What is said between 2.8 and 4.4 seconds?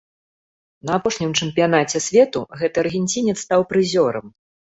аргенцінец стаў прызёрам.